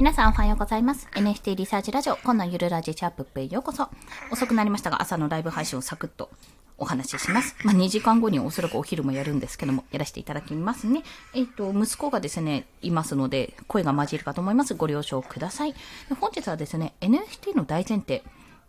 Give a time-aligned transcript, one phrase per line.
[0.00, 1.08] 皆さんおはようございます。
[1.12, 3.90] NFT リサーチラジオ、今のゆるラジチャップへようこそ。
[4.32, 6.30] 遅くなりましたが、朝のライブ配信をサクッと
[6.78, 7.54] お話しします。
[7.64, 11.02] まあ、2時間後におそらくお昼もやるんですけども、やらせていただきますね。
[11.34, 14.72] えっ、と、息子がですね、いますので、声が混じるかと思います。
[14.72, 15.74] ご了承ください。
[15.74, 15.78] で
[16.18, 18.22] 本日はですね、NFT の大前提。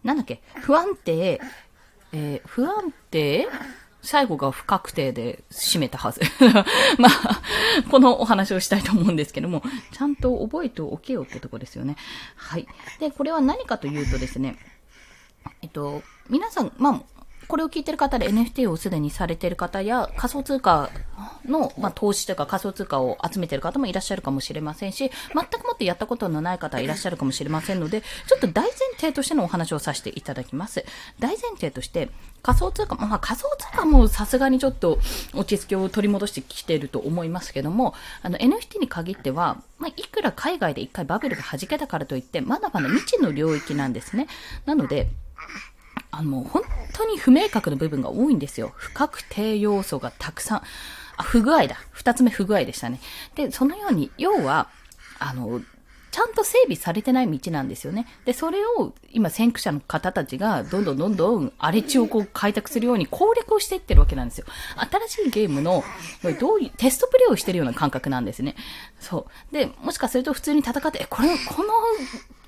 [0.03, 0.41] なんだっけ？
[0.59, 1.39] 不安定、
[2.11, 3.47] えー不安定？
[4.01, 6.21] 最後が不確定で締めたはず。
[6.97, 7.41] まあ、
[7.89, 11.95] このお話をしたいと思うんですけども、ちゃんと覚えておけよってとこですよね。
[12.35, 12.67] はい。
[12.99, 14.57] で、これは何かというとですね、
[15.61, 17.20] えっと、皆さん、まあ、
[17.51, 20.89] これを聞いてる方で NFT をすでにされてる方や仮想通貨
[21.45, 30.85] の、まあ、投資というか仮想通貨を集めてる方もいらっしゃるかもしれませんし、全くもってやったことのない方いらっしゃるかもしれませんので、ちょっと大前提としてのお話をさせていただきます。
[31.19, 32.09] 大前提として、
[32.41, 34.99] 仮想通貨、まあ、仮想通貨もさすがにちょっと
[35.33, 44.27] 落ち着きを取り戻してきていると思いますけども、あの NFT に限っては、まあ、いくら海外で一回バブルが弾けたからといって、まだまだ未知の領域なんですね。
[44.65, 45.09] なので、
[46.11, 48.73] あの、本当に不明確な部分が多いんですよ。
[48.75, 50.61] 不確定要素がたくさん。
[51.17, 51.77] あ、不具合だ。
[51.91, 52.99] 二つ目不具合でしたね。
[53.35, 54.69] で、そのように、要は、
[55.19, 55.61] あの、
[56.11, 58.05] ちゃんと整備されてない道なんですよね。
[58.25, 64.45] で、それを今先駆者の方たちがどんどんどんどん荒れ地をこう開拓するように攻略をしていってるわけなんですよ。
[65.07, 65.85] 新しいゲームの
[66.39, 68.55] どういうテストプレイをしてるような感覚なんですね。
[68.99, 69.53] そう。
[69.53, 72.40] で、もしかすると普通に戦って、え、これ、このここら辺の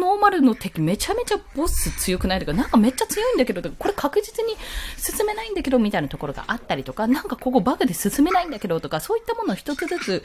[0.00, 4.56] ノーマルの敵めちゃめちゃボス強くないとか、なんかめっちゃ強いんだけど、これ確実に
[4.96, 10.24] 進めないんだけど、みたいなところがあったりとか、なんかここバグで進めないんだけどとか、そういったものを一つずつ、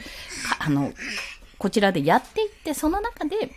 [0.58, 0.92] あの、
[1.58, 3.50] こちらでやっていって、その中で、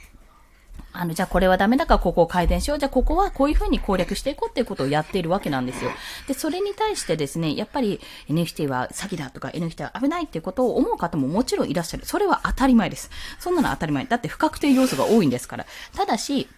[1.00, 2.78] あの、じゃあこれはダメだからここを改善しよう。
[2.78, 5.92] じゃあここはこういう風に攻略していこうっていうことをやっているわけなんですよ。
[6.28, 12.06] で、それに対してですね、やっぱり NFT は詐欺だとか NFT は危ないっていうことを思う方ももちろんいらっしゃる。
[12.06, 13.12] それは当たり前です。
[13.40, 14.04] そんなの当たり前。
[14.06, 15.66] だって不確定要素が多いんですから。
[15.96, 16.50] ただし、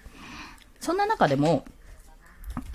[0.79, 1.63] そんな中でも、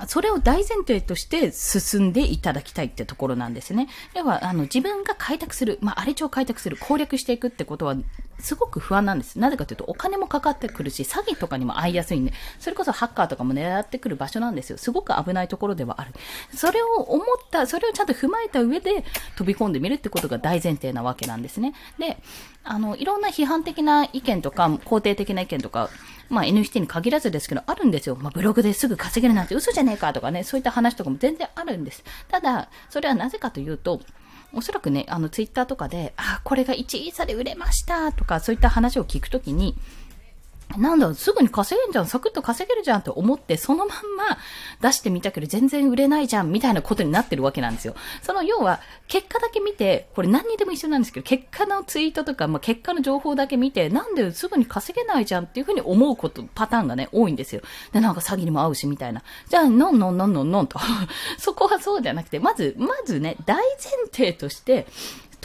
[0.06, 3.88] それを大前提として進んでいただきたいってところなんですね。
[4.14, 7.96] 要は、あの、自分が開拓する、まあ、荒れ地を開拓する、攻略していくってことは、
[8.38, 9.38] すごく不安なんです。
[9.38, 14.78] なぜかというと、お金もかかってくるし、詐欺とかにも遭いやすいんで、それこそハッカーとかも狙ってくる場所なんですよ。
[14.78, 16.12] すごく危ないところではある。
[16.54, 19.04] それを思った、それをちゃんと踏まえた上で
[19.36, 21.74] 飛び込んでみるってことが大前提なわけなんですね。
[21.98, 22.18] で、
[22.64, 25.88] あの、いろんな批判的な意見とか、肯定的な意見とか、
[26.28, 28.16] まあ NFT に限らずですけど、あるんですよ。
[28.16, 32.04] まあブログですぐ稼げるなんて嘘じゃねえかとかね、そういった話とかも全然あるんです。
[32.28, 34.00] ただ、それはなぜかというと、
[34.52, 39.76] おそらくね、あのツイッターとかで、あ、これが1位差で売れましたとか、そういった話を聞くときに、
[40.78, 44.38] なんだ、すぐに稼げんじゃん、サクッと稼げるじゃんって思って、そのまんま
[44.80, 47.94] 出してみたけど全然売れないじゃん、みたいなことになってるわけなんですよ。
[48.22, 57.62] その要は、結果だけ見て、これ何にでも一緒なんですけど、結果のツイートとか、まあ、結果の情報だけ見て、なんですぐに稼げないじゃんっていうふうに思うこと、パターンがね、多いんですよ。
[57.92, 59.22] で、なんか詐欺にも合うし、みたいな。
[59.48, 60.78] じゃあ、のんのんのんのんのんと。
[61.38, 64.86] そこはそうじゃなくて、まず、まずね、大前提として、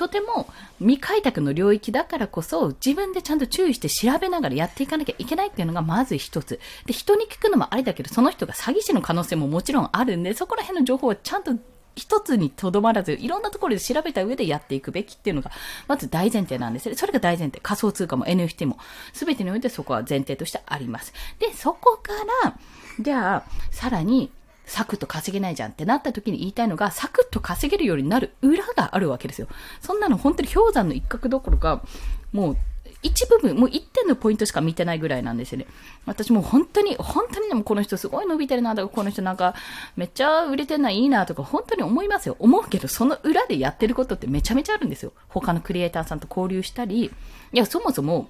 [0.02, 0.48] とても
[0.80, 6.60] 未開拓の領域だからこそ自分でちゃんと注意して調べながらやっていかなきゃいけないっていうのがまず一つ。
[6.88, 11.54] で、人に聞くのもありだけど、その人が詐欺師の可能性ももちろんあるんで、そこら辺の情報はちゃんと
[11.96, 15.52] 一つにとどまらず、いろんなところで調べた上でやっていくべきっていうのが、
[15.88, 16.96] まず大前提なんですね。
[16.96, 17.60] それが大前提。
[17.62, 18.80] 仮想通貨も NFT も、
[19.14, 21.14] すべてにおいてそこは前提としてあります。
[21.38, 22.14] で、そこか
[22.44, 22.58] ら、
[23.00, 24.32] じゃあ、さらに、
[24.72, 29.50] サクッと稼げないじゃんってなった時に言いたいのが、サクッと稼げるようになる裏があるわけですよ。
[29.82, 31.84] そんなの本当に氷山の一角どころか、
[32.32, 32.58] もう、
[33.04, 35.66] 一部分、もう一点のポイントしか見てないぐらいなんですよね。
[36.06, 39.56] 私もう本当に、本当にでもこの人すごい伸びてるなとか、この人なんか
[39.98, 42.38] めっちゃ売れてないいいなとか、本当に思いますよ。
[42.40, 45.12] 思うけど、その裏でやってることってめちゃめちゃあるんですよ。
[45.28, 47.12] 他のクリエイターさんと交流したり、い
[47.52, 48.30] や、そもそも、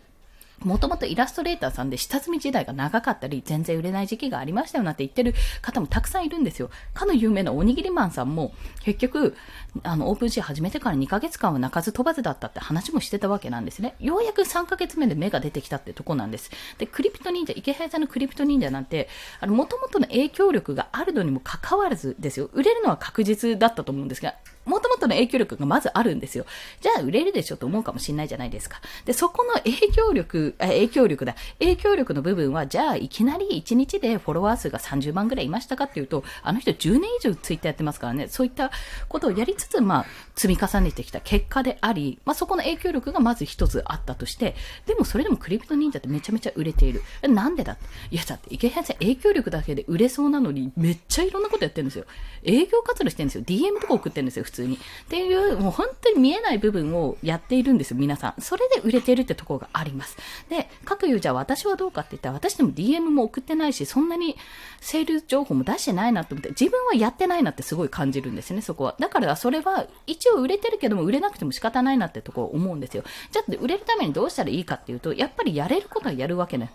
[0.63, 6.69] もともとイラストレーターさんで下積み時代が長かったり、全然売れない時期がありましたよなんて言ってる方もたくさんいるんですよ。
[6.93, 9.35] かの有名なおにぎりマンさんも、結局、
[9.83, 13.95] あの、オープンシー始めてから2ヶ月間は鳴かず飛ばずだったって話もしてたわけなんですね。
[13.99, 16.51] ようやく3ヶ月目で芽が出てきたってとこなんです。
[16.77, 19.09] で、クリプト忍者、池原さんのクリプト忍者なんて、
[19.39, 22.49] あの、もともとの影響力があるのにもかかわらずですよ。
[22.53, 24.35] 売れるのは確実だったと思うんですが、
[24.65, 26.45] もともとの影響力がまずあるんですよ。
[26.81, 28.81] じゃあ売れるでしょと思うかもしれないじゃないですか。
[29.05, 31.35] で、そこの影響力、あ影響力だ。
[31.59, 38.71] 影響力の部分は、じゃあいきなり1日でフォロワー数が30万ぐらいいましたかっていうと、あの人10年以上ツイッターやってますからね、そういった
[39.09, 40.05] ことをやりつつ、まあ、
[40.35, 44.55] 積み重ねてきた結果であり、まあそこの影響力がまず一つあったとして、
[44.85, 47.01] でもそれでもクリプト忍者ってめちゃめちゃ売れている。
[47.23, 47.77] なんでだ
[48.09, 52.05] いや、だって池原さん影響力だけで売れそうなのに、めっちゃいろんなことやってるんですよ。
[52.43, 53.43] 営業活動してるんですよ。
[53.43, 54.75] DM とか送ってるんですよ、普通通に。
[54.75, 54.77] っ
[55.09, 58.41] ていう、もう本当に見えない部分をやっているんですよ、皆さん。
[58.41, 60.17] それで売れてるってところがあります。
[60.49, 64.37] で、各有じゃあ私はどうかって言ったら、私でも DM も送ってないし、そんなに
[64.79, 68.95] セール情報も出してないなと思って、自分はやってないなってすごい感じるんですね、そこは。
[68.99, 73.03] だからそれは、一応売れてるけども、売れなくても仕方ないなってとこ思うんですよ。
[73.31, 76.71] じゃあ、売れるためにどうしたらいいかっていうと、やっぱりやれることはやるわけね。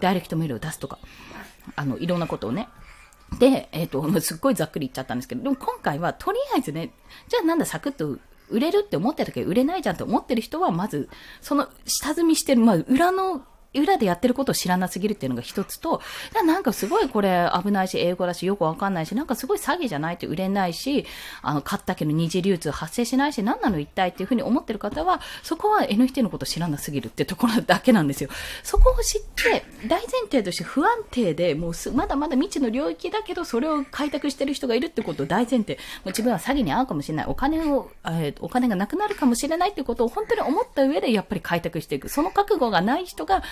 [0.00, 0.98] ダイレクトメールを出すとか、
[1.76, 2.68] あの、いろんなことをね。
[3.38, 6.92] で、えっ、と、すっごいざっくり言っちゃったんですけど、でも今回はとりあえずね、
[7.28, 11.08] じゃあなんだサクッと売れるって思ってたけど売れないじゃんって思ってる人は、まず、
[11.40, 13.42] その下積みしてる、まあ、裏の
[13.80, 16.00] 裏でやってることを知らなすぎるっていうのが一つと、
[16.44, 21.06] なんかすごいこれ危ないし、英語だし、よくわかんないし、なんかすごい詐欺じゃないと売れないし、
[21.42, 28.30] あの、買ったけど二次流通発生しないし、何なの一体っていうふうに思ってる方は、そこは NFT のこと知らなすぎるってところだけなんですよ。
[28.62, 35.74] そこを知って、大前提として不安定で、もうす、まだまだ未知の領域だけど、それを開拓してる人がいるってことを大前提。
[35.74, 37.26] もう自分は詐欺に遭うかもしれない。
[37.26, 42.08] お金を、えー、お金がなくなるかもしれないってことを本当に思った上で、やっぱり開拓していく。
[42.08, 43.42] その覚悟がない人が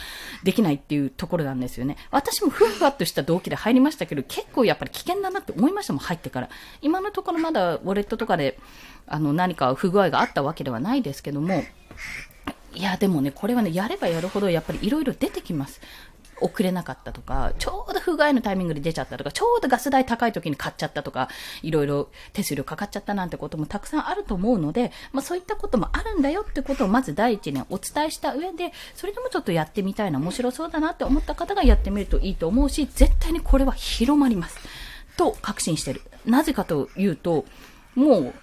[0.42, 1.96] できないっていうところなんですよね。
[2.10, 6.48] 私もふわふわっとした動機で入りましたけど、結構やっぱり危険だなって思いましたもん、入ってから。
[6.80, 8.58] 今のところまだウォレットとかで、
[9.06, 11.64] あの、何か不具合があったわけではないですけども、
[12.74, 15.80] いや、でもね、これはね、やればやるほどやっぱり色々出てきます。
[16.42, 21.28] 送れなかったとか、ちょうど不具合のタイミングで出ちゃったとか、ちょうどガス代高い時に買っちゃったとか、
[21.62, 34.58] いろいろ手数料かかっちゃったなんてこともたくさんあると思うので、まあそういったこともあるんだよってことをまず第一にお伝えした上で、それでもちょっとやってみたいな、面白そうだなって思った方がやってみるといいと思うし、絶対にこれは広まります。
[35.16, 36.02] と確信してる。
[36.24, 37.44] なぜかというと、
[37.94, 38.34] もう、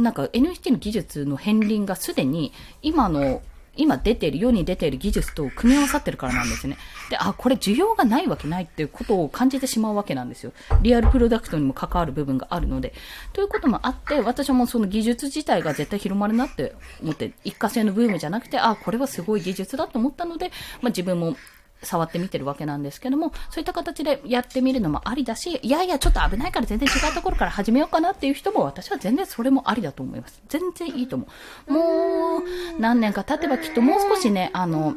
[0.00, 3.42] なんか NFT の技術の片鱗がすでに今の
[3.80, 6.76] 今出ている、世に出ている技術と組み合わさってるからなんですね。
[7.08, 10.52] で、あ、これ需要がないわけないっていうことを感じてしまうわけなんですよ。
[10.82, 12.92] リアルプロダクトにも関わる部分があるので。
[13.32, 20.50] ということもあって、私もその技術自体が絶対広まるなって思って、一過性のブームじゃなくて、あ、これはすごい技術だと思ったので、
[20.82, 21.36] まあ自分も
[21.82, 30.40] 触ってみてるわけなんですけども、そういった形でやってみるのもありだし、いやいや、ちょっと危ないから全然違うところから始めようかなっていう人も、私は全然それもありだと思います。
[30.48, 31.26] 全然いいと思
[31.68, 31.72] う。
[31.72, 32.42] もう、
[32.78, 34.94] 何年か経てばきっともう少しね、あの、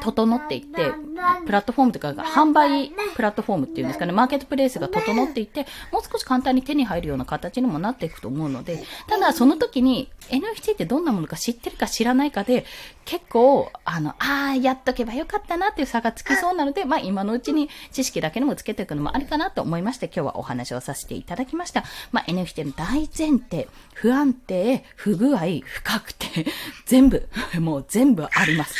[0.00, 0.92] 整っていって、
[1.46, 12.64] プラットフォームというか、販売プラットフォームっていうんですかね、マーケットプレイスが整っていって、もう少し簡単に手に入るような形にもなっていくと思うので、ただその時に NFT ってどんなものか知ってるか知らないかで、
[13.04, 21.84] 結構、あの、ああ、やっとけばよかったなっていう差がつきそうなので、まあ今のうちに知識だけでもつけていくのもありかなと思いまして、今日はお話をさせていただきました。
[22.12, 26.46] まあ NFT の大前提、不安定、不具合、不確定、
[26.86, 27.28] 全部、
[27.60, 28.74] もう全部あります。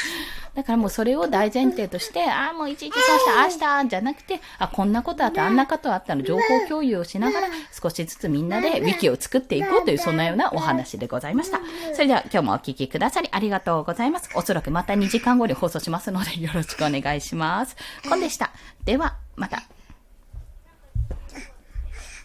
[0.55, 11.61] だからもうそれを大前提として、 ああ、もういちいちそうした、ああした、じゃなくて、あ、こんなことあった、あんなことあったの情報共有をしながら、少しずつみんなでウィキを作っていこうという、そんなようなお話でございました。
[11.93, 14.31] それでは今日もお聞きくださりありがとうございます。
[14.35, 17.77] おそらくまた2時間後に放送しますので、よろしくお願いします。
[18.09, 18.51] コンでした。
[18.85, 19.74] では、また。